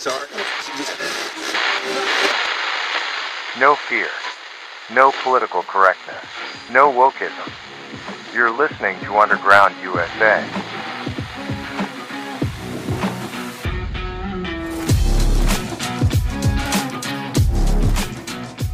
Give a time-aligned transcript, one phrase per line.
[0.00, 0.26] Sorry.
[3.60, 4.08] No fear.
[4.94, 6.24] No political correctness.
[6.72, 7.52] No wokeism.
[8.34, 10.42] You're listening to Underground USA.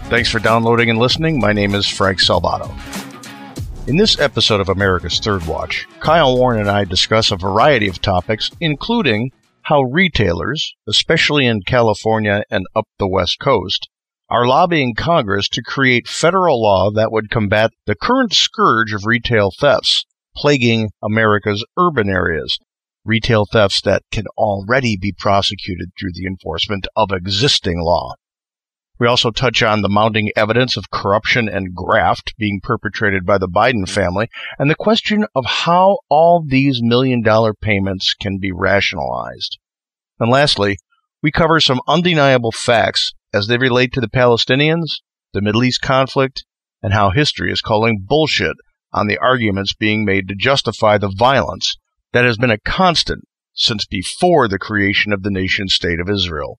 [0.08, 1.40] Thanks for downloading and listening.
[1.40, 2.70] My name is Frank Salvato.
[3.88, 8.00] In this episode of America's Third Watch, Kyle Warren and I discuss a variety of
[8.00, 9.32] topics, including
[9.66, 13.88] how retailers, especially in California and up the West Coast,
[14.30, 19.50] are lobbying Congress to create federal law that would combat the current scourge of retail
[19.58, 20.04] thefts
[20.36, 22.56] plaguing America's urban areas.
[23.04, 28.14] Retail thefts that can already be prosecuted through the enforcement of existing law.
[28.98, 33.48] We also touch on the mounting evidence of corruption and graft being perpetrated by the
[33.48, 33.94] Biden mm-hmm.
[33.94, 39.58] family and the question of how all these million dollar payments can be rationalized.
[40.18, 40.78] And lastly,
[41.22, 45.00] we cover some undeniable facts as they relate to the Palestinians,
[45.34, 46.44] the Middle East conflict,
[46.82, 48.56] and how history is calling bullshit
[48.92, 51.76] on the arguments being made to justify the violence
[52.12, 56.58] that has been a constant since before the creation of the nation state of Israel.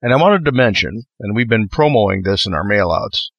[0.00, 3.30] And I wanted to mention, and we've been promoting this in our mailouts,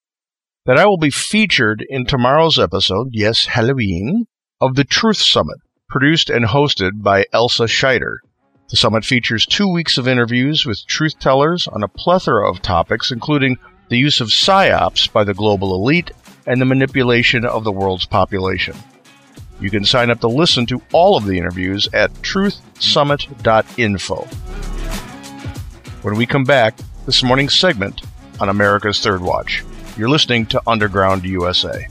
[0.66, 4.26] that I will be featured in tomorrow's episode, yes, Halloween,
[4.60, 8.18] of the Truth Summit, produced and hosted by Elsa Scheider.
[8.70, 13.10] The summit features two weeks of interviews with truth tellers on a plethora of topics,
[13.10, 16.12] including the use of psyops by the global elite
[16.46, 18.76] and the manipulation of the world's population.
[19.62, 24.78] You can sign up to listen to all of the interviews at truthsummit.info.
[26.02, 28.03] When we come back, this morning's segment
[28.39, 29.66] on America's Third Watch.
[29.97, 31.88] You're listening to Underground USA.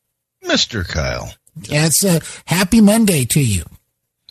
[0.44, 0.86] Mr.
[0.86, 1.34] Kyle.
[1.64, 3.64] It's a happy Monday to you.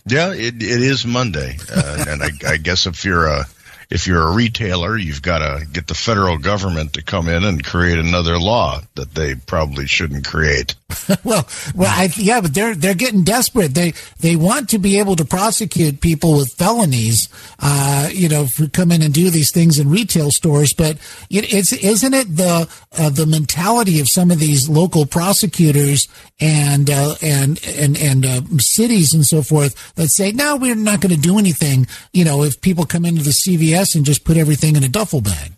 [0.06, 3.46] Yeah, it, it is Monday, uh, and I, I, guess if you're a
[3.92, 7.64] if you're a retailer, you've got to get the federal government to come in and
[7.64, 10.76] create another law that they probably shouldn't create.
[11.24, 13.74] well, well, I, yeah, but they're they're getting desperate.
[13.74, 17.28] They they want to be able to prosecute people with felonies,
[17.60, 20.74] uh, you know, for come in and do these things in retail stores.
[20.74, 20.98] But
[21.30, 26.08] it, it's isn't it the uh, the mentality of some of these local prosecutors
[26.40, 31.02] and uh, and and and uh, cities and so forth that say, no, we're not
[31.02, 31.88] going to do anything.
[32.14, 35.22] You know, if people come into the CVS and just put everything in a duffel
[35.22, 35.52] bag?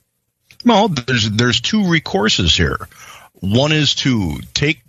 [0.66, 2.88] Well, there's there's two recourses here.
[3.34, 4.81] One is to take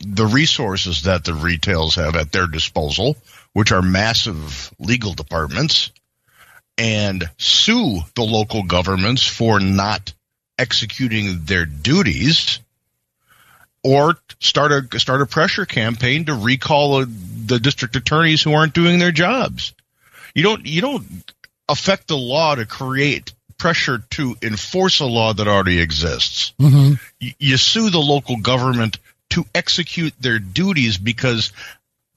[0.00, 3.16] the resources that the retails have at their disposal,
[3.52, 5.90] which are massive legal departments,
[6.76, 10.12] and sue the local governments for not
[10.58, 12.60] executing their duties,
[13.82, 18.98] or start a start a pressure campaign to recall the district attorneys who aren't doing
[18.98, 19.72] their jobs.
[20.34, 21.32] You don't you don't
[21.68, 26.52] affect the law to create pressure to enforce a law that already exists.
[26.60, 26.94] Mm-hmm.
[27.20, 28.98] You, you sue the local government
[29.30, 31.52] to execute their duties because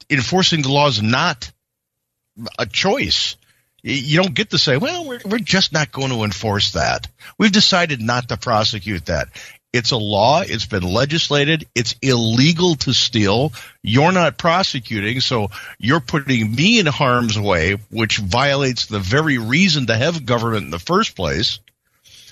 [0.10, 1.52] enforcing the law is not
[2.58, 3.36] a choice.
[3.82, 7.08] You don't get to say, well, we're, we're just not going to enforce that.
[7.38, 9.30] We've decided not to prosecute that.
[9.72, 10.42] It's a law.
[10.42, 11.68] It's been legislated.
[11.76, 13.54] It's illegal to steal.
[13.84, 19.88] You're not prosecuting, so you're putting me in harm's way, which violates the very reason
[19.88, 21.60] to have government in the first place,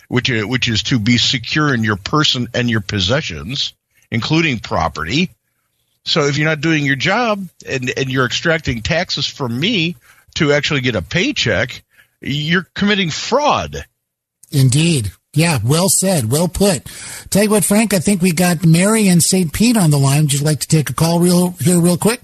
[0.07, 3.73] which is, which is to be secure in your person and your possessions,
[4.09, 5.29] including property.
[6.05, 9.95] So if you're not doing your job and, and you're extracting taxes from me
[10.35, 11.83] to actually get a paycheck,
[12.19, 13.85] you're committing fraud.
[14.51, 15.11] Indeed.
[15.37, 16.31] Yeah, well said.
[16.31, 16.85] Well put.
[17.29, 19.53] Tell you what, Frank, I think we got Mary and St.
[19.53, 20.23] Pete on the line.
[20.23, 22.21] Would you like to take a call real here real quick?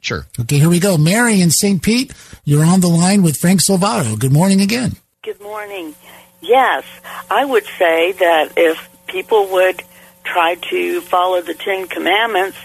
[0.00, 0.26] Sure.
[0.40, 0.98] Okay, here we go.
[0.98, 1.80] Mary and St.
[1.80, 2.12] Pete,
[2.44, 4.18] you're on the line with Frank Salvato.
[4.18, 4.96] Good morning again.
[5.22, 5.94] Good morning.
[6.40, 6.84] Yes,
[7.30, 9.84] I would say that if people would
[10.24, 12.58] try to follow the Ten Commandments,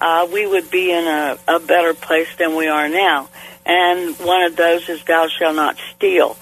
[0.00, 3.28] uh, we would be in a, a better place than we are now.
[3.66, 6.38] And one of those is thou shalt not steal.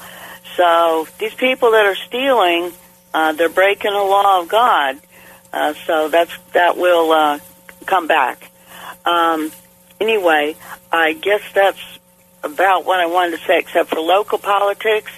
[0.56, 2.72] So these people that are stealing,
[3.12, 5.00] uh, they're breaking the law of God.
[5.52, 7.38] Uh, so that's that will uh,
[7.86, 8.50] come back.
[9.04, 9.50] Um,
[10.00, 10.56] anyway,
[10.92, 11.80] I guess that's
[12.42, 13.58] about what I wanted to say.
[13.58, 15.10] Except for local politics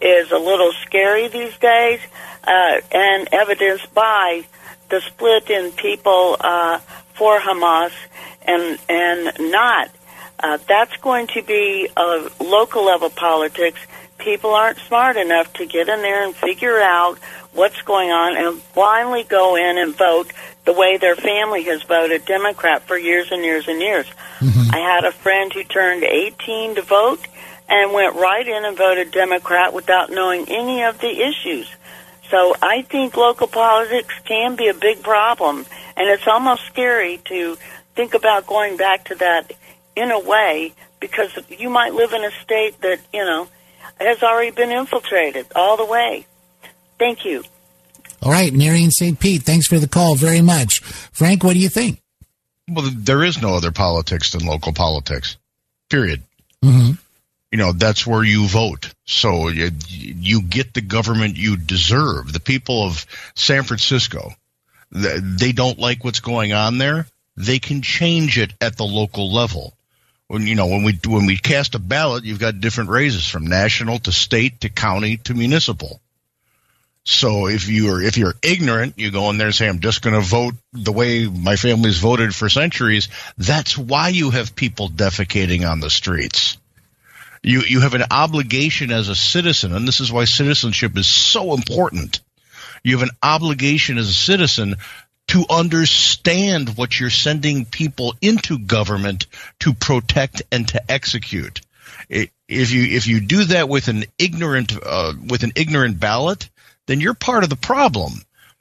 [0.00, 2.00] is a little scary these days,
[2.44, 4.44] uh, and evidenced by
[4.88, 6.78] the split in people uh,
[7.14, 7.92] for Hamas
[8.42, 9.90] and and not.
[10.38, 13.80] Uh, that's going to be a local level politics.
[14.18, 17.18] People aren't smart enough to get in there and figure out
[17.52, 20.32] what's going on and blindly go in and vote
[20.64, 24.06] the way their family has voted Democrat for years and years and years.
[24.40, 24.74] Mm-hmm.
[24.74, 27.26] I had a friend who turned 18 to vote
[27.68, 31.68] and went right in and voted Democrat without knowing any of the issues.
[32.30, 35.66] So I think local politics can be a big problem,
[35.96, 37.56] and it's almost scary to
[37.94, 39.52] think about going back to that
[39.94, 43.48] in a way because you might live in a state that, you know,
[43.98, 46.26] has already been infiltrated all the way.
[46.98, 47.44] Thank you.
[48.22, 49.18] All right, Marion St.
[49.18, 50.80] Pete, thanks for the call very much.
[50.80, 52.00] Frank, what do you think?
[52.68, 55.36] Well, there is no other politics than local politics,
[55.88, 56.22] period.
[56.64, 56.92] Mm-hmm.
[57.52, 58.92] You know, that's where you vote.
[59.04, 62.32] So you, you get the government you deserve.
[62.32, 63.06] The people of
[63.36, 64.32] San Francisco,
[64.90, 67.06] they don't like what's going on there.
[67.36, 69.75] They can change it at the local level
[70.28, 73.46] when you know when we when we cast a ballot, you've got different raises from
[73.46, 76.00] national to state to county to municipal.
[77.04, 80.14] So if you're if you're ignorant, you go in there and say, "I'm just going
[80.14, 85.70] to vote the way my family's voted for centuries." That's why you have people defecating
[85.70, 86.56] on the streets.
[87.44, 91.54] You you have an obligation as a citizen, and this is why citizenship is so
[91.54, 92.20] important.
[92.82, 94.74] You have an obligation as a citizen
[95.28, 99.26] to understand what you're sending people into government
[99.60, 101.60] to protect and to execute.
[102.08, 106.48] If you if you do that with an ignorant uh, with an ignorant ballot,
[106.86, 108.12] then you're part of the problem.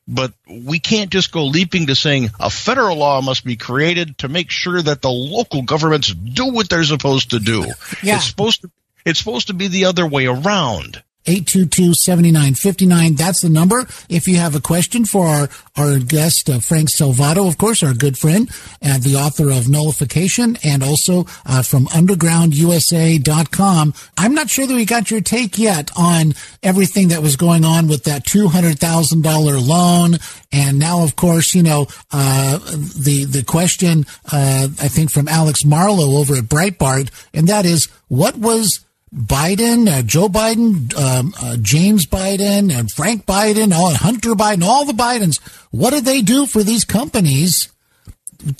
[0.07, 4.27] But we can't just go leaping to saying a federal law must be created to
[4.27, 7.65] make sure that the local governments do what they're supposed to do.
[8.03, 8.17] Yeah.
[8.17, 8.72] It's supposed to
[9.05, 11.03] it's supposed to be the other way around.
[11.25, 13.17] 822-7959.
[13.17, 13.88] That's the number.
[14.10, 17.94] If you have a question for our, our guest, uh, Frank Salvato, of course, our
[17.94, 18.50] good friend
[18.82, 23.94] and the author of Nullification and also uh, from undergroundusa.com.
[24.17, 27.88] I'm not sure that we got your take yet on everything that was going on
[27.88, 30.17] with that $200,000 loan.
[30.51, 35.65] And now, of course, you know, uh, the, the question, uh, I think from Alex
[35.65, 38.85] Marlow over at Breitbart, and that is, what was
[39.15, 44.84] Biden, uh, Joe Biden, um, uh, James Biden, and Frank Biden, all Hunter Biden, all
[44.86, 45.39] the Bidens.
[45.72, 47.69] What did they do for these companies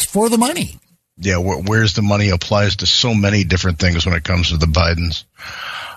[0.10, 0.80] for the money?
[1.18, 4.58] Yeah, wh- where's the money applies to so many different things when it comes to
[4.58, 5.26] the Bidens.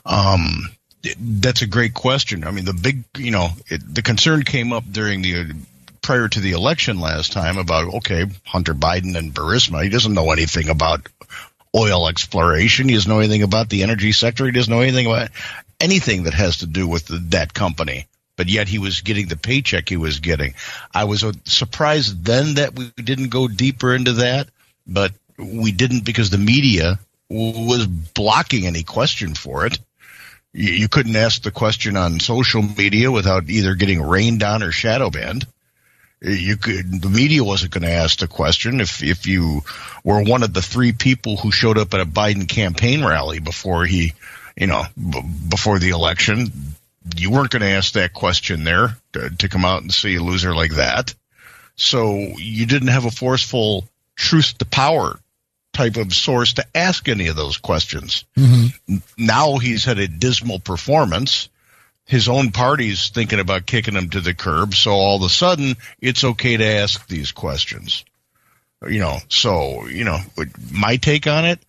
[0.04, 0.70] Um,
[1.18, 2.42] that's a great question.
[2.42, 5.54] I mean, the big, you know, it, the concern came up during the
[6.02, 9.84] prior to the election last time about okay, Hunter Biden and Burisma.
[9.84, 11.06] He doesn't know anything about
[11.74, 12.88] oil exploration.
[12.88, 14.46] He doesn't know anything about the energy sector.
[14.46, 15.30] He doesn't know anything about
[15.80, 18.06] anything that has to do with the, that company.
[18.36, 20.54] But yet he was getting the paycheck he was getting.
[20.94, 24.48] I was uh, surprised then that we didn't go deeper into that,
[24.86, 26.98] but we didn't because the media
[27.28, 29.78] was blocking any question for it
[30.52, 35.10] you couldn't ask the question on social media without either getting rained on or shadow
[35.10, 35.46] banned.
[36.20, 39.62] You could, the media wasn't going to ask the question if, if you
[40.02, 43.86] were one of the three people who showed up at a Biden campaign rally before
[43.86, 44.14] he,
[44.56, 46.50] you know, b- before the election.
[47.16, 50.22] You weren't going to ask that question there to, to come out and see a
[50.22, 51.14] loser like that.
[51.76, 55.20] So you didn't have a forceful truth to power
[55.72, 58.24] type of source to ask any of those questions.
[58.36, 58.96] Mm-hmm.
[59.16, 61.48] Now he's had a dismal performance.
[62.08, 64.74] His own party's thinking about kicking him to the curb.
[64.74, 68.04] So all of a sudden, it's okay to ask these questions.
[68.82, 70.18] You know, so, you know,
[70.72, 71.60] my take on it,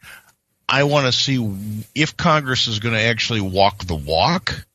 [0.68, 4.66] I want to see if Congress is going to actually walk the walk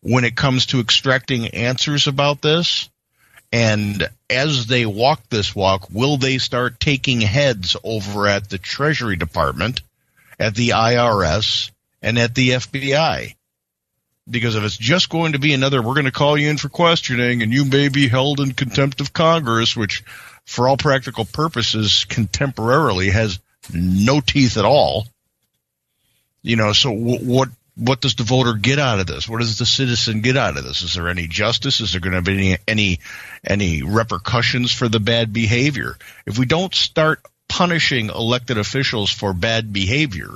[0.00, 2.88] when it comes to extracting answers about this
[3.52, 9.16] and as they walk this walk, will they start taking heads over at the Treasury
[9.16, 9.82] Department,
[10.38, 13.34] at the IRS, and at the FBI?
[14.30, 16.68] Because if it's just going to be another, we're going to call you in for
[16.68, 20.04] questioning and you may be held in contempt of Congress, which
[20.44, 23.40] for all practical purposes contemporarily has
[23.72, 25.06] no teeth at all.
[26.42, 29.28] You know, so w- what what does the voter get out of this?
[29.28, 30.82] What does the citizen get out of this?
[30.82, 31.80] Is there any justice?
[31.80, 32.98] Is there going to be any, any
[33.44, 35.96] any repercussions for the bad behavior?
[36.26, 40.30] If we don't start punishing elected officials for bad behavior,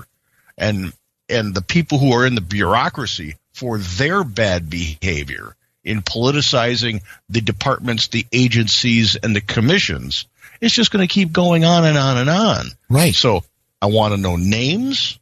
[0.57, 0.93] and
[1.29, 7.40] and the people who are in the bureaucracy for their bad behavior in politicizing the
[7.40, 10.26] departments, the agencies, and the commissions,
[10.61, 12.66] it's just going to keep going on and on and on.
[12.90, 13.14] Right.
[13.14, 13.44] So
[13.80, 15.18] I want to know names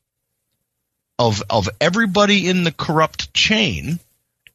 [1.19, 4.01] of of everybody in the corrupt chain,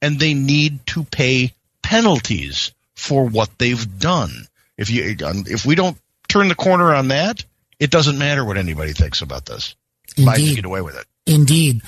[0.02, 4.32] and they need to pay penalties for what they've done.
[4.78, 7.44] If you um, if we don't turn the corner on that,
[7.80, 9.76] it doesn't matter what anybody thinks about this.
[10.16, 10.56] Indeed.
[10.56, 11.06] get away with it.
[11.28, 11.82] Indeed.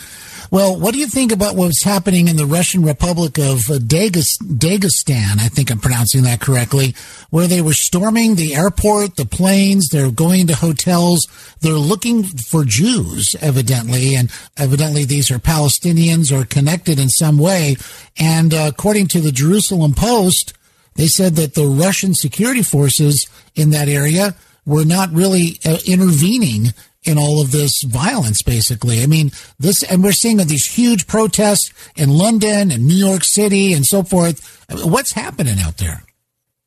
[0.51, 5.37] Well, what do you think about what's happening in the Russian Republic of uh, Dagestan?
[5.39, 6.95] I think I'm pronouncing that correctly,
[7.29, 11.27] where they were storming the airport, the planes, they're going to hotels,
[11.61, 17.75] they're looking for Jews, evidently, and evidently these are Palestinians or connected in some way.
[18.17, 20.53] And uh, according to the Jerusalem Post,
[20.95, 24.33] they said that the Russian security forces in that area
[24.65, 26.73] were not really uh, intervening
[27.09, 29.01] in all of this violence, basically.
[29.01, 33.73] I mean, this, and we're seeing these huge protests in London and New York City
[33.73, 34.63] and so forth.
[34.69, 36.03] What's happening out there?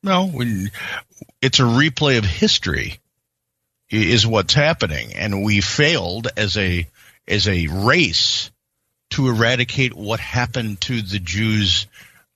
[0.03, 0.29] No,
[1.41, 2.99] it's a replay of history
[3.89, 5.13] is what's happening.
[5.15, 6.87] And we failed as a,
[7.27, 8.51] as a race
[9.11, 11.87] to eradicate what happened to the Jews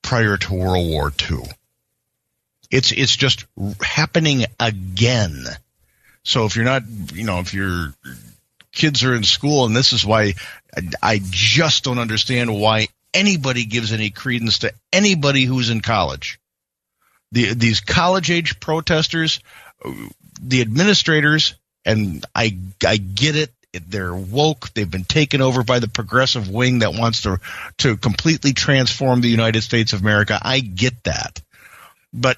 [0.01, 1.39] prior to World War II.
[2.71, 3.45] It's, it's just
[3.81, 5.45] happening again
[6.27, 7.93] so if you're not, you know, if your
[8.73, 10.33] kids are in school, and this is why
[11.01, 16.37] I just don't understand why anybody gives any credence to anybody who's in college.
[17.31, 19.39] The, these college age protesters,
[20.41, 21.55] the administrators,
[21.85, 23.53] and I, I get it.
[23.71, 24.73] They're woke.
[24.73, 27.39] They've been taken over by the progressive wing that wants to,
[27.77, 30.37] to completely transform the United States of America.
[30.41, 31.41] I get that.
[32.13, 32.37] But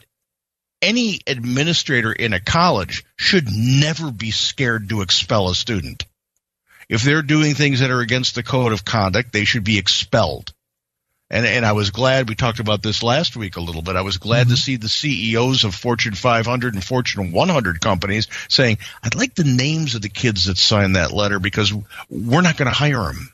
[0.82, 6.06] any administrator in a college should never be scared to expel a student.
[6.88, 10.54] If they're doing things that are against the code of conduct, they should be expelled.
[11.32, 13.96] And, and I was glad we talked about this last week a little bit.
[13.96, 14.56] I was glad mm-hmm.
[14.56, 19.44] to see the CEOs of Fortune 500 and Fortune 100 companies saying, I'd like the
[19.44, 21.72] names of the kids that signed that letter because
[22.10, 23.32] we're not going to hire them.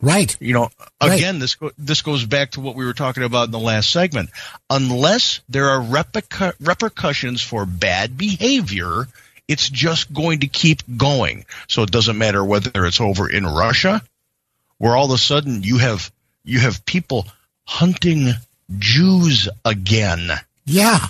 [0.00, 0.36] Right.
[0.40, 0.70] You know,
[1.00, 1.40] again, right.
[1.40, 4.30] this this goes back to what we were talking about in the last segment.
[4.68, 9.06] Unless there are repercu- repercussions for bad behavior,
[9.48, 11.46] it's just going to keep going.
[11.68, 14.02] So it doesn't matter whether it's over in Russia,
[14.78, 16.10] where all of a sudden you have
[16.44, 17.26] you have people
[17.64, 18.32] hunting
[18.78, 20.30] Jews again.
[20.66, 21.06] Yeah.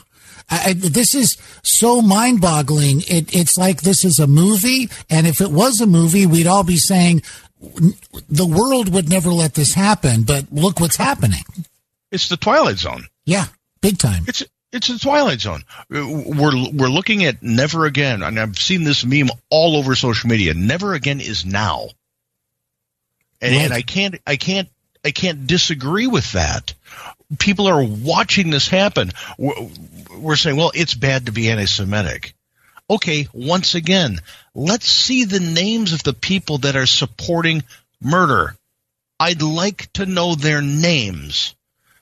[0.51, 3.01] I, this is so mind boggling.
[3.09, 4.91] It, it's like this is a movie.
[5.09, 7.23] And if it was a movie, we'd all be saying,
[7.61, 11.43] the world would never let this happen, but look what's happening.
[12.11, 13.07] It's the Twilight Zone.
[13.25, 13.47] Yeah,
[13.81, 14.25] big time.
[14.27, 15.65] It's it's the Twilight Zone.
[15.89, 20.55] We're we're looking at never again, and I've seen this meme all over social media.
[20.55, 21.89] Never again is now,
[23.41, 23.65] and, right.
[23.65, 24.69] and I can't I can't
[25.05, 26.75] I can't disagree with that.
[27.39, 29.11] People are watching this happen.
[29.39, 32.35] We're saying, well, it's bad to be anti-Semitic.
[32.89, 34.21] Okay, once again,
[34.55, 37.63] let's see the names of the people that are supporting
[38.01, 38.55] murder.
[39.19, 41.55] I'd like to know their names.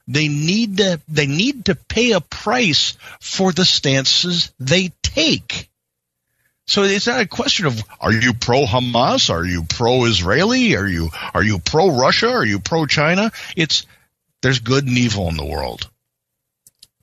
[0.08, 5.70] They need to they need to pay a price for the stances they take.
[6.66, 9.30] So it's not a question of are you pro Hamas?
[9.30, 10.74] Are you pro Israeli?
[10.74, 12.30] Are you are you pro Russia?
[12.30, 13.30] Are you pro China?
[13.56, 13.86] It's
[14.42, 15.88] there's good and evil in the world.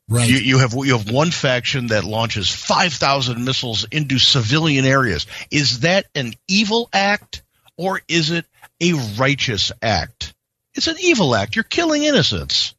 [0.10, 0.28] Right.
[0.28, 5.28] You, you have you have one faction that launches five thousand missiles into civilian areas.
[5.52, 7.44] Is that an evil act
[7.78, 8.46] or is it
[8.82, 10.34] a righteous act?
[10.74, 11.56] It's an evil act.
[11.56, 12.74] You're killing innocents.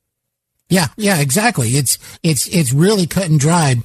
[0.68, 1.70] Yeah, yeah, exactly.
[1.70, 3.82] It's it's it's really cut and dried.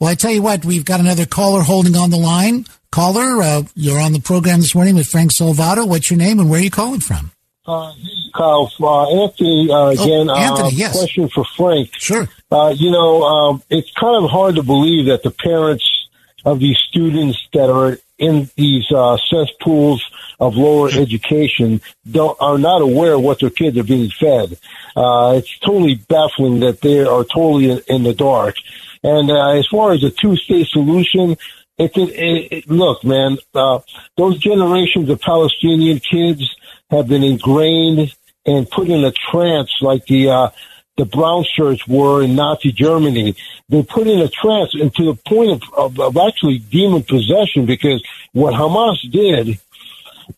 [0.00, 2.66] Well, I tell you what, we've got another caller holding on the line.
[2.90, 5.86] Caller, uh, you're on the program this morning with Frank Salvato.
[5.86, 7.30] What's your name and where are you calling from?
[7.66, 7.92] Uh,
[8.36, 10.30] Kyle, uh, Anthony uh, oh, again.
[10.30, 10.96] Oh, Anthony, yes.
[10.96, 11.90] Question for Frank.
[11.94, 12.28] Sure.
[12.50, 16.08] Uh, you know, um, it's kind of hard to believe that the parents
[16.44, 20.04] of these students that are in these uh, cesspools
[20.38, 24.58] of lower education don't are not aware of what their kids are being fed.
[24.94, 28.54] Uh, it's totally baffling that they are totally in, in the dark.
[29.02, 31.36] And uh, as far as a two-state solution,
[31.78, 33.80] it, it, it look, man, uh,
[34.16, 36.42] those generations of Palestinian kids
[36.90, 38.14] have been ingrained
[38.46, 40.50] and put in a trance like the uh,
[40.96, 43.36] the brown shirts were in Nazi Germany.
[43.68, 47.66] They put in a trance and to the point of, of, of actually demon possession
[47.66, 49.58] because what Hamas did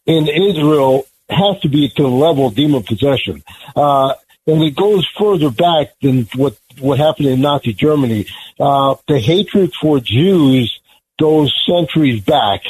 [0.06, 3.42] in Israel has to be to the level of demon possession.
[3.76, 4.14] Uh,
[4.46, 8.26] and it goes further back than what, what happened in Nazi Germany.
[8.58, 10.80] Uh, the hatred for Jews
[11.20, 12.62] goes centuries back,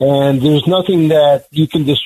[0.00, 2.02] and there's nothing that you can just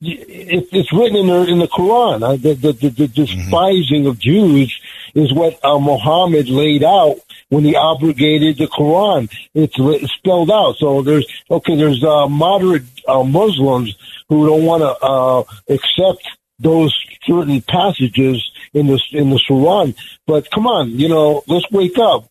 [0.00, 2.40] it's written in the in the Quran.
[2.40, 4.08] The, the, the, the despising mm-hmm.
[4.08, 4.80] of Jews
[5.14, 7.16] is what uh, Muhammad laid out
[7.48, 9.28] when he abrogated the Quran.
[9.54, 10.76] It's, it's spelled out.
[10.76, 11.76] So there's okay.
[11.76, 13.96] There's uh, moderate uh, Muslims
[14.28, 16.28] who don't want to uh, accept
[16.60, 16.94] those
[17.24, 19.96] certain passages in the in the Quran.
[20.26, 22.28] But come on, you know, let's wake up.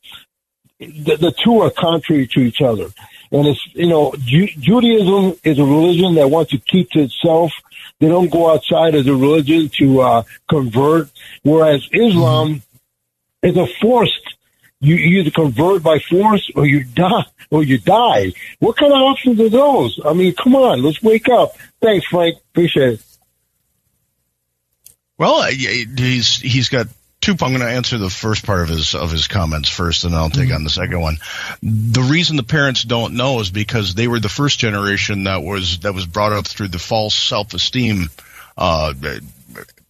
[0.80, 2.89] The, the two are contrary to each other.
[3.32, 7.52] And it's, you know, Ju- Judaism is a religion that wants to keep to itself.
[8.00, 11.10] They don't go outside as a religion to uh, convert.
[11.44, 12.62] Whereas Islam
[13.44, 13.48] mm-hmm.
[13.48, 14.36] is a forced,
[14.80, 18.34] you, you either convert by force or you die, or you die.
[18.60, 20.00] What kind of options are those?
[20.06, 21.58] I mean, come on, let's wake up.
[21.82, 22.38] Thanks, Frank.
[22.52, 23.04] Appreciate it.
[25.18, 26.86] Well, he's he's got
[27.32, 30.30] I'm going to answer the first part of his of his comments first, and I'll
[30.30, 30.56] take mm-hmm.
[30.56, 31.18] on the second one.
[31.62, 35.80] The reason the parents don't know is because they were the first generation that was
[35.80, 38.10] that was brought up through the false self esteem.
[38.58, 38.94] Uh,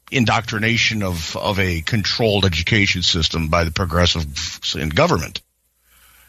[0.09, 5.41] indoctrination of, of a controlled education system by the progressives in government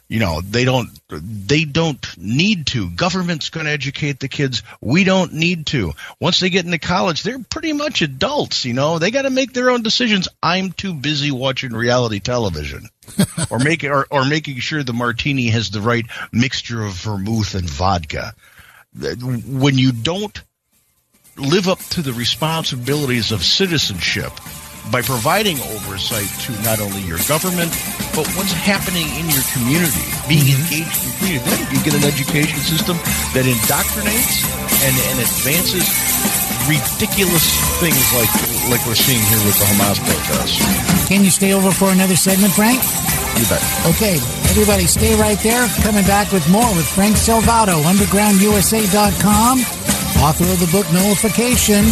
[0.08, 2.90] you know they don't they don't need to.
[2.90, 4.62] Government's going to educate the kids.
[4.80, 5.92] We don't need to.
[6.20, 8.98] Once they get into college they're pretty much adults you know?
[8.98, 10.28] They got to make their own decisions.
[10.42, 12.88] I'm too busy watching reality television.
[13.50, 17.68] Or making or, or making sure the martini has the right mixture of vermouth and
[17.68, 18.34] vodka.
[18.94, 20.38] When you don't
[21.38, 24.32] live up to the responsibilities of citizenship
[24.90, 27.70] by providing oversight to not only your government,
[28.16, 30.64] but what's happening in your community, being mm-hmm.
[30.64, 31.44] engaged in community.
[31.44, 32.96] Then you get an education system
[33.36, 34.42] that indoctrinates
[34.82, 35.86] and, and advances
[36.68, 37.48] ridiculous
[37.80, 38.28] things like
[38.68, 40.60] like we're seeing here with the Hamas protests.
[41.08, 42.84] Can you stay over for another segment, Frank?
[43.40, 43.62] You bet.
[43.88, 44.20] Okay,
[44.52, 45.66] everybody stay right there.
[45.80, 49.58] Coming back with more with Frank Salvato, undergroundusa.com,
[50.20, 51.86] author of the book Nullification.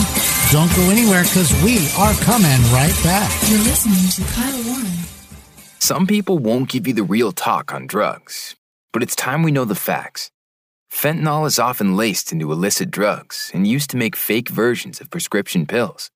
[0.53, 3.33] Don't go anywhere because we are coming right back.
[3.49, 4.87] You're listening to Kyle Warren.
[5.81, 8.55] Some people won't give you the real talk on drugs,
[8.93, 10.31] but it's time we know the facts.
[10.89, 15.67] Fentanyl is often laced into illicit drugs and used to make fake versions of prescription
[15.67, 16.13] pills.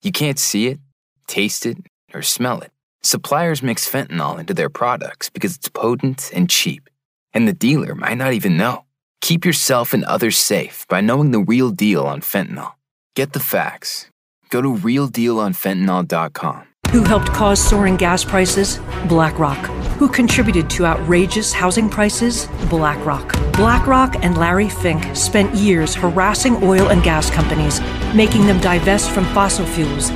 [0.00, 0.78] You can't see it,
[1.26, 1.78] taste it,
[2.14, 2.70] or smell it.
[3.02, 6.88] Suppliers mix fentanyl into their products because it's potent and cheap,
[7.34, 8.84] and the dealer might not even know.
[9.20, 12.74] Keep yourself and others safe by knowing the real deal on fentanyl.
[13.16, 14.10] Get the facts.
[14.50, 16.64] Go to realdealonfentanyl.com.
[16.90, 18.78] Who helped cause soaring gas prices?
[19.08, 19.56] BlackRock.
[19.96, 22.46] Who contributed to outrageous housing prices?
[22.68, 23.32] BlackRock.
[23.54, 27.80] BlackRock and Larry Fink spent years harassing oil and gas companies,
[28.14, 30.10] making them divest from fossil fuels.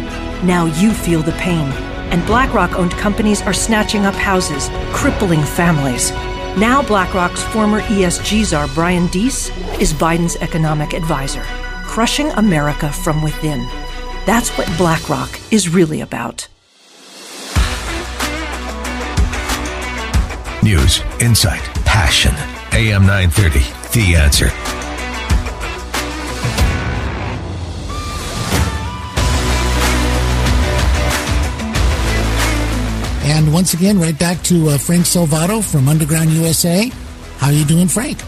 [0.45, 1.73] Now you feel the pain.
[2.13, 6.13] And BlackRock owned companies are snatching up houses, crippling families.
[6.59, 11.45] Now, BlackRock's former ESG czar, Brian Deese, is Biden's economic advisor,
[11.91, 13.67] crushing America from within.
[14.25, 16.47] That's what BlackRock is really about.
[20.63, 22.33] News, insight, passion.
[22.73, 23.59] AM 930,
[23.93, 24.51] The Answer.
[33.27, 36.89] And once again, right back to uh, Frank Salvato from Underground USA.
[37.39, 38.19] How are you doing, Frank?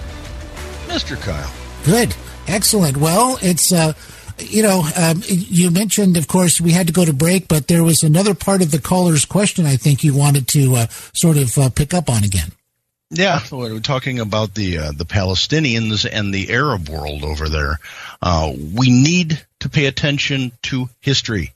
[0.88, 1.16] Mr.
[1.20, 1.52] Kyle.
[1.84, 2.12] Good.
[2.46, 2.96] Excellent.
[2.96, 3.92] Well, it's, uh,
[4.38, 7.84] you know, um, you mentioned, of course, we had to go to break, but there
[7.84, 11.56] was another part of the caller's question I think you wanted to uh, sort of
[11.56, 12.52] uh, pick up on again.
[13.14, 17.78] Yeah, we're talking about the uh, the Palestinians and the Arab world over there.
[18.22, 21.52] Uh, we need to pay attention to history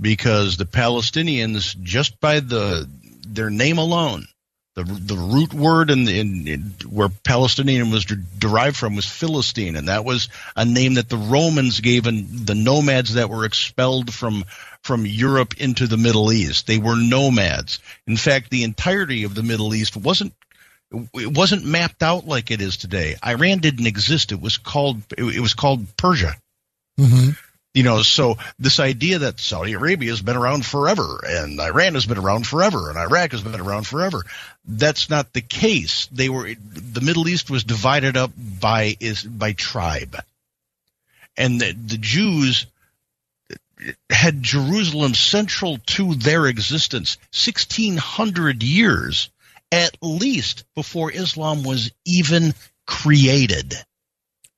[0.00, 2.88] because the Palestinians, just by the
[3.26, 4.26] their name alone,
[4.74, 9.76] the the root word in, in, in where Palestinian was de- derived from was Philistine,
[9.76, 14.12] and that was a name that the Romans gave and the nomads that were expelled
[14.12, 14.44] from
[14.82, 16.66] from Europe into the Middle East.
[16.66, 17.80] They were nomads.
[18.06, 20.34] In fact, the entirety of the Middle East wasn't
[21.14, 23.16] it wasn't mapped out like it is today.
[23.24, 24.32] Iran didn't exist.
[24.32, 26.34] It was called it, was called Persia.
[26.98, 27.30] Mm-hmm.
[27.74, 32.04] You know, so this idea that Saudi Arabia has been around forever and Iran has
[32.04, 34.24] been around forever and Iraq has been around forever.
[34.66, 36.06] That's not the case.
[36.12, 40.16] They were the Middle East was divided up by is by tribe.
[41.36, 42.66] And the, the Jews
[44.10, 49.30] had Jerusalem central to their existence 1600 years
[49.72, 52.52] at least before Islam was even
[52.86, 53.74] created.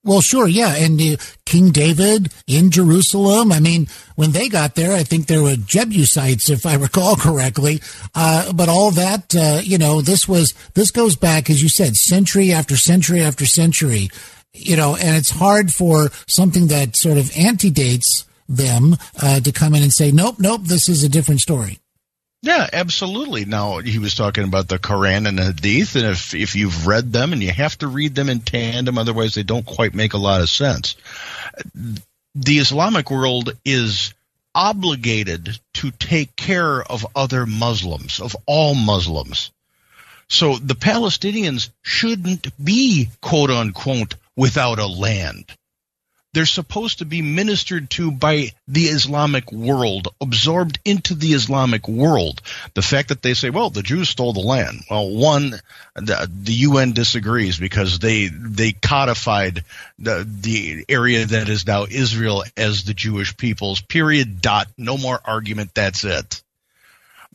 [0.04, 0.74] Well, sure, yeah.
[0.76, 3.50] And uh, King David in Jerusalem.
[3.50, 7.80] I mean, when they got there, I think there were Jebusites, if I recall correctly.
[8.14, 11.96] Uh, but all that, uh, you know, this was, this goes back, as you said,
[11.96, 14.10] century after century after century,
[14.52, 19.74] you know, and it's hard for something that sort of antedates them uh, to come
[19.74, 21.78] in and say, nope, nope, this is a different story.
[22.44, 23.46] Yeah, absolutely.
[23.46, 27.10] Now he was talking about the Quran and the Hadith, and if if you've read
[27.10, 30.18] them, and you have to read them in tandem, otherwise they don't quite make a
[30.18, 30.94] lot of sense.
[32.34, 34.12] The Islamic world is
[34.54, 39.50] obligated to take care of other Muslims, of all Muslims.
[40.28, 45.46] So the Palestinians shouldn't be quote unquote without a land
[46.34, 52.42] they're supposed to be ministered to by the Islamic world, absorbed into the Islamic world.
[52.74, 54.82] The fact that they say, well, the Jews stole the land.
[54.90, 55.50] Well, one,
[55.94, 59.64] the, the UN disagrees because they, they codified
[59.98, 64.66] the, the area that is now Israel as the Jewish people's period dot.
[64.76, 65.70] No more argument.
[65.74, 66.42] That's it.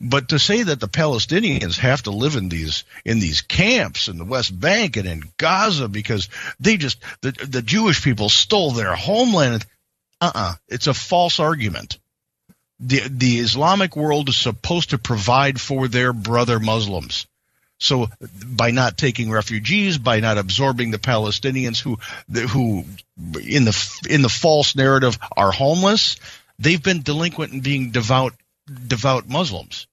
[0.00, 4.16] But to say that the Palestinians have to live in these in these camps in
[4.16, 8.94] the West Bank and in Gaza because they just the the Jewish people stole their
[8.94, 9.66] homeland,
[10.22, 11.98] uh uh-uh, uh, it's a false argument.
[12.80, 17.26] The the Islamic world is supposed to provide for their brother Muslims.
[17.78, 18.08] So
[18.46, 21.98] by not taking refugees, by not absorbing the Palestinians who
[22.48, 22.86] who
[23.38, 26.16] in the in the false narrative are homeless,
[26.58, 28.32] they've been delinquent in being devout
[28.86, 29.86] devout Muslims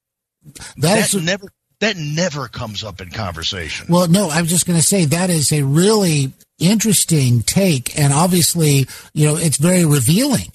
[0.78, 1.48] that, that never
[1.80, 3.86] that never comes up in conversation.
[3.88, 8.12] Well, no, I was just going to say that is a really interesting take, and
[8.12, 10.50] obviously, you know, it's very revealing.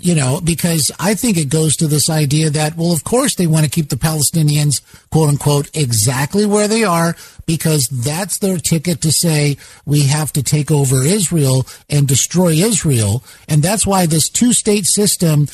[0.00, 3.48] You know, because I think it goes to this idea that, well, of course they
[3.48, 9.00] want to keep the Palestinians, quote unquote, exactly where they are, because that's their ticket
[9.00, 13.24] to say we have to take over Israel and destroy Israel.
[13.48, 15.48] And that's why this two state system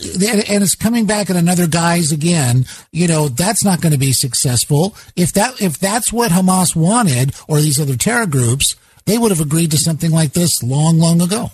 [0.00, 2.66] and it's coming back in another guise again.
[2.92, 4.96] You know, that's not going to be successful.
[5.16, 9.40] If that, if that's what Hamas wanted or these other terror groups, they would have
[9.40, 11.50] agreed to something like this long, long ago.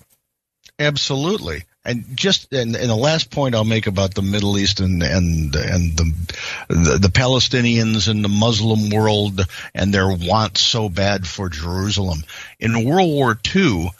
[0.78, 1.64] Absolutely.
[1.86, 5.54] And just and, and the last point I'll make about the Middle East and and
[5.54, 6.34] and the,
[6.68, 9.42] the, the Palestinians and the Muslim world
[9.74, 12.24] and their want so bad for Jerusalem
[12.58, 13.90] in World War II,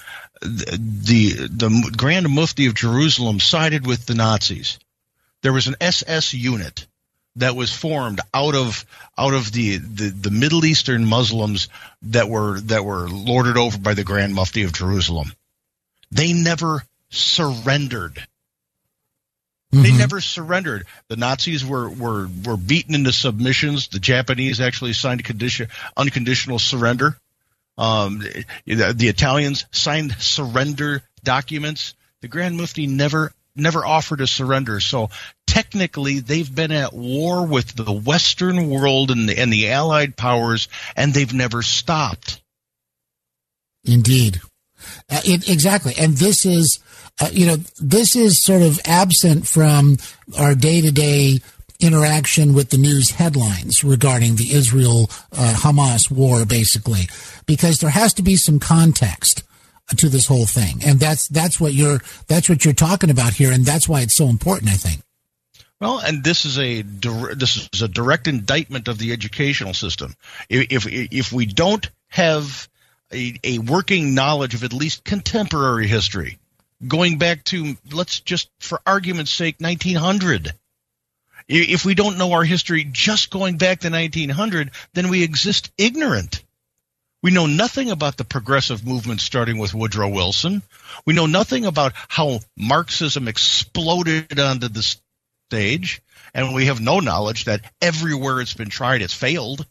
[0.45, 4.79] the the Grand Mufti of Jerusalem sided with the Nazis.
[5.43, 6.87] There was an SS unit
[7.37, 8.85] that was formed out of
[9.19, 11.69] out of the, the, the Middle Eastern Muslims
[12.03, 15.33] that were that were lorded over by the Grand Mufti of Jerusalem.
[16.11, 18.25] They never surrendered.
[19.73, 19.99] They mm-hmm.
[19.99, 20.87] never surrendered.
[21.09, 23.89] The Nazis were, were, were beaten into submissions.
[23.89, 27.19] The Japanese actually signed condition, unconditional surrender.
[27.77, 28.21] Um,
[28.67, 31.95] the, the Italians signed surrender documents.
[32.21, 34.81] The Grand Mufti never never offered a surrender.
[34.81, 35.11] So
[35.47, 40.69] technically, they've been at war with the Western world and the, and the Allied powers,
[40.97, 42.41] and they've never stopped.
[43.85, 44.41] Indeed,
[45.11, 45.95] uh, it, exactly.
[45.99, 46.81] And this is,
[47.21, 49.99] uh, you know, this is sort of absent from
[50.39, 51.41] our day to day
[51.85, 57.09] interaction with the news headlines regarding the Israel uh, Hamas war, basically,
[57.47, 59.43] because there has to be some context
[59.97, 63.53] to this whole thing, and that's that's what you're that's what you're talking about here,
[63.53, 64.71] and that's why it's so important.
[64.71, 65.03] I think.
[65.81, 70.15] Well, and this is a this is a direct indictment of the educational system.
[70.49, 72.69] If if we don't have
[73.13, 76.39] a, a working knowledge of at least contemporary history,
[76.87, 80.53] going back to let's just for argument's sake, 1900.
[81.49, 86.43] If we don't know our history just going back to 1900, then we exist ignorant.
[87.23, 90.63] We know nothing about the progressive movement starting with Woodrow Wilson.
[91.07, 94.97] We know nothing about how Marxism exploded onto the
[95.49, 96.03] stage.
[96.35, 99.65] And we have no knowledge that everywhere it's been tried, it's failed.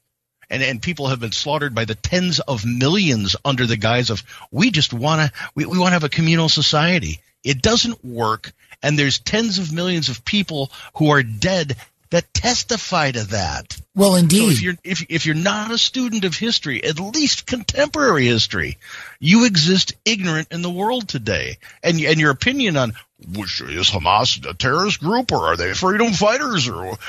[0.49, 4.23] And, and people have been slaughtered by the tens of millions under the guise of
[4.51, 7.19] we just want to we, we want to have a communal society.
[7.43, 8.51] It doesn't work,
[8.83, 11.75] and there's tens of millions of people who are dead
[12.13, 13.75] that testify to that.
[13.95, 14.37] Well, indeed.
[14.37, 18.77] So if you're if if you're not a student of history, at least contemporary history,
[19.19, 21.57] you exist ignorant in the world today.
[21.81, 22.93] And and your opinion on
[23.33, 26.99] which is Hamas a terrorist group or are they freedom fighters or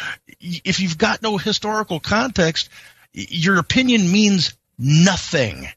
[0.41, 2.71] if you've got no historical context,
[3.13, 5.69] your opinion means nothing.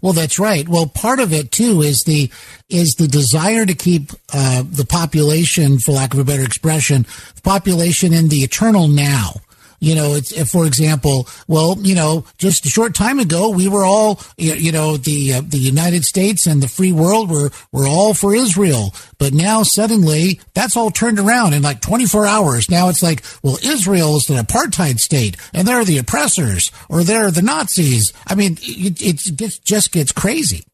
[0.00, 0.68] Well, that's right.
[0.68, 2.30] Well, part of it too is the
[2.68, 7.06] is the desire to keep uh, the population, for lack of a better expression,
[7.42, 9.32] population in the eternal now.
[9.80, 13.84] You know, it's, for example, well, you know, just a short time ago, we were
[13.84, 18.14] all, you know, the uh, the United States and the free world were were all
[18.14, 22.70] for Israel, but now suddenly that's all turned around in like 24 hours.
[22.70, 27.30] Now it's like, well, Israel is an apartheid state, and they're the oppressors, or they're
[27.30, 28.12] the Nazis.
[28.26, 30.64] I mean, it, it gets, just gets crazy.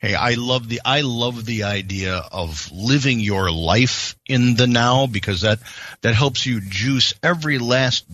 [0.00, 5.06] Hey, I love the I love the idea of living your life in the now
[5.06, 5.58] because that
[6.00, 8.06] that helps you juice every last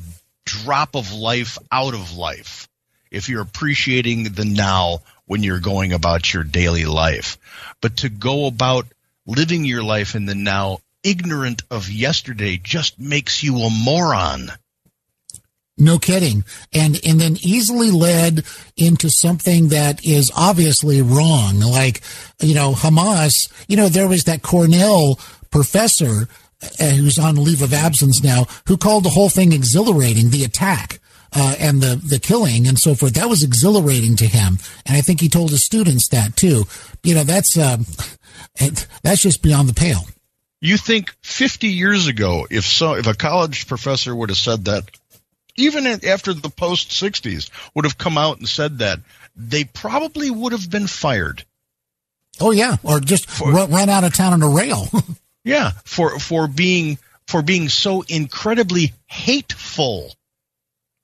[0.46, 2.68] drop of life out of life
[3.10, 7.36] if you're appreciating the now when you're going about your daily life.
[7.82, 8.86] But to go about
[9.26, 14.50] living your life in the now ignorant of yesterday just makes you a moron.
[15.78, 16.44] No kidding.
[16.72, 18.44] And and then easily led
[18.76, 21.60] into something that is obviously wrong.
[21.60, 22.00] Like,
[22.40, 23.32] you know, Hamas,
[23.68, 26.28] you know, there was that Cornell professor
[26.80, 31.00] who's on leave of absence now, who called the whole thing exhilarating, the attack.
[31.38, 33.14] Uh, and the, the killing and so forth.
[33.14, 34.58] That was exhilarating to him.
[34.86, 36.64] And I think he told his students that too.
[37.02, 37.84] You know, that's, um,
[39.02, 40.06] that's just beyond the pale.
[40.60, 44.84] You think 50 years ago, if so, if a college professor would have said that,
[45.56, 49.00] even after the post 60s would have come out and said that,
[49.34, 51.44] they probably would have been fired.
[52.40, 54.88] Oh yeah, or just for, run, run out of town on a rail.
[55.46, 60.12] Yeah, for for being for being so incredibly hateful.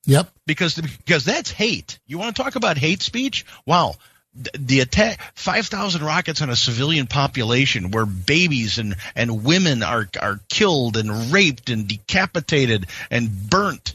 [0.06, 0.30] Yep.
[0.46, 2.00] Because because that's hate.
[2.06, 3.46] You want to talk about hate speech?
[3.66, 3.94] Wow.
[4.34, 10.08] The, the attack 5000 rockets on a civilian population where babies and and women are
[10.20, 13.94] are killed and raped and decapitated and burnt.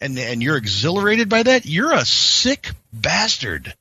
[0.00, 1.64] And and you're exhilarated by that?
[1.64, 3.72] You're a sick bastard.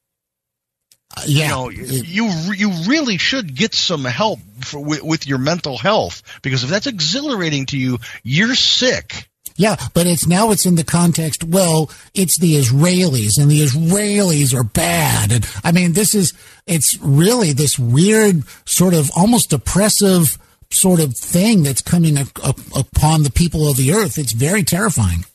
[1.28, 5.78] Yeah, you know, you you really should get some help for, with, with your mental
[5.78, 9.30] health because if that's exhilarating to you, you're sick.
[9.56, 11.44] Yeah, but it's now it's in the context.
[11.44, 15.34] Well, it's the Israelis, and the Israelis are bad.
[15.34, 16.34] And I mean, this is
[16.66, 20.38] it's really this weird sort of almost oppressive
[20.72, 24.18] sort of thing that's coming a, a, upon the people of the earth.
[24.18, 25.26] It's very terrifying.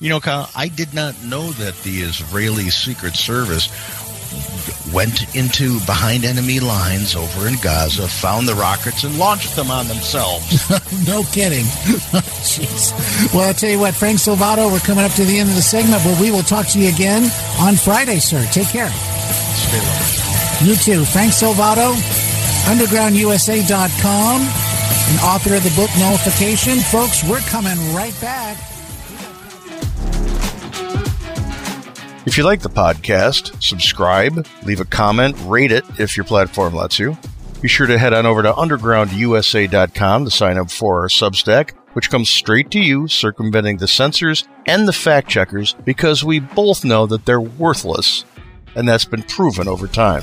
[0.00, 3.68] You know, Kyle, I did not know that the Israeli Secret Service
[4.92, 9.88] went into behind enemy lines over in Gaza, found the rockets, and launched them on
[9.88, 10.68] themselves.
[11.06, 11.64] no kidding.
[12.44, 12.92] Jeez.
[13.34, 15.62] well, I'll tell you what, Frank Salvato, we're coming up to the end of the
[15.62, 17.24] segment, but we will talk to you again
[17.58, 18.44] on Friday, sir.
[18.52, 18.90] Take care.
[18.90, 20.68] Stay low.
[20.68, 21.04] You too.
[21.04, 21.94] Frank Salvato,
[22.66, 26.78] undergroundusa.com, and author of the book Nullification.
[26.78, 28.71] Folks, we're coming right back.
[32.24, 36.98] If you like the podcast, subscribe, leave a comment, rate it if your platform lets
[36.98, 37.18] you.
[37.60, 42.10] Be sure to head on over to undergroundusa.com to sign up for our Substack, which
[42.10, 47.06] comes straight to you, circumventing the censors and the fact checkers because we both know
[47.06, 48.24] that they're worthless,
[48.76, 50.22] and that's been proven over time.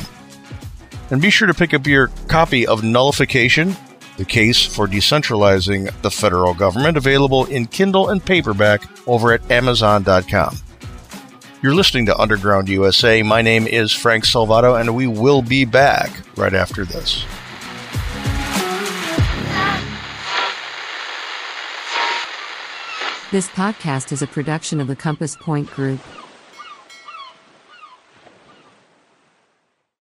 [1.11, 3.75] And be sure to pick up your copy of Nullification,
[4.15, 10.59] the case for decentralizing the federal government, available in Kindle and paperback over at Amazon.com.
[11.61, 13.21] You're listening to Underground USA.
[13.21, 17.25] My name is Frank Salvato, and we will be back right after this.
[23.31, 25.99] This podcast is a production of the Compass Point Group.